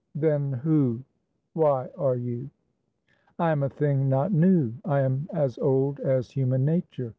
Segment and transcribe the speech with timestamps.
[0.15, 1.03] Then who,
[1.53, 2.49] why are you?
[3.37, 7.09] I am a thing not new, I am as old As human nature.